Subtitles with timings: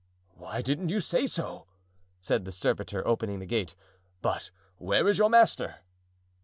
[0.33, 1.67] "Why didn't you say so?"
[2.19, 3.75] said the servitor, opening the gate.
[4.23, 5.81] "But where is your master?"